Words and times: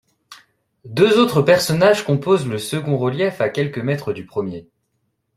Deux 0.83 1.19
autres 1.19 1.43
personnages 1.43 2.03
composent 2.03 2.47
le 2.47 2.57
second 2.57 2.97
relief 2.97 3.39
à 3.39 3.49
quelques 3.49 3.77
mètres 3.77 4.13
du 4.13 4.25
premier. 4.25 4.67